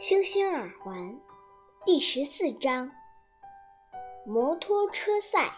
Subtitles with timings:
[0.00, 1.14] 星星耳环
[1.84, 2.90] 第十四章：
[4.24, 5.52] 摩托车赛。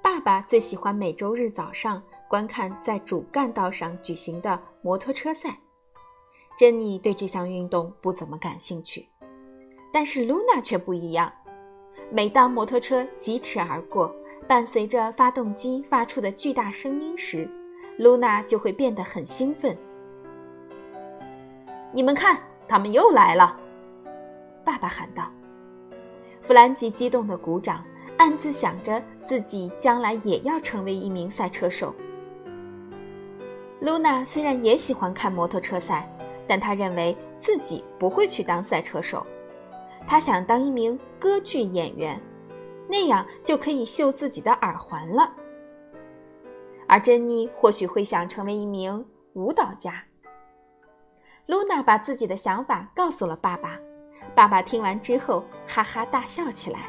[0.00, 5.58] 爸爸最喜欢每周日早上观看在主干道上举行的摩托车赛。
[6.58, 9.06] 珍妮对这项运动不怎么感兴趣，
[9.92, 11.30] 但是露娜却不一样。
[12.14, 14.14] 每当摩托车疾驰而过，
[14.46, 17.48] 伴随着发动机发出的巨大声音时，
[17.96, 19.74] 露娜就会变得很兴奋。
[21.90, 22.38] 你们看，
[22.68, 23.58] 他们又来了！
[24.62, 25.24] 爸爸喊道。
[26.42, 27.82] 弗兰吉激动地鼓掌，
[28.18, 31.94] 暗自想着自己将来也要成为一名赛车手。
[33.80, 36.06] 露娜虽然也喜欢看摩托车赛，
[36.46, 39.26] 但她认为自己不会去当赛车手。
[40.06, 42.20] 他想当一名歌剧演员，
[42.88, 45.32] 那样就可以绣自己的耳环了。
[46.86, 50.02] 而珍妮或许会想成为一名舞蹈家。
[51.46, 53.78] 露娜把自己的想法告诉了爸爸，
[54.34, 56.80] 爸爸听完之后哈哈大笑起来。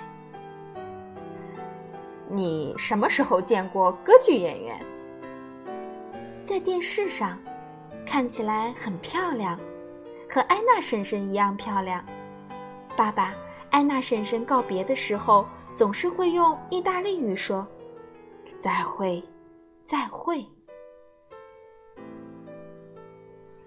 [2.29, 4.79] 你什么时候见过歌剧演员？
[6.45, 7.39] 在电视上，
[8.05, 9.57] 看起来很漂亮，
[10.29, 12.03] 和安娜婶婶一样漂亮。
[12.95, 13.33] 爸爸，
[13.71, 17.67] 安娜婶婶告别的时候总是会用意大利语说
[18.61, 19.23] ：“再会，
[19.83, 20.45] 再会。”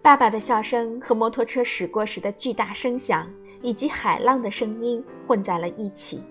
[0.00, 3.28] 爸爸的笑声和摩托车驶过时的巨大声响，
[3.62, 6.22] 以及海浪的声音混在了一起。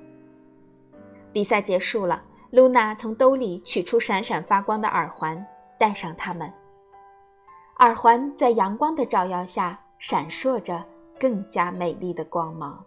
[1.33, 5.45] 比赛结束了，露娜从兜里取出闪闪发光的耳环，
[5.77, 6.49] 戴上它们。
[7.79, 10.81] 耳环在阳光的照耀下闪烁着。
[11.19, 12.83] 更加美丽的光芒。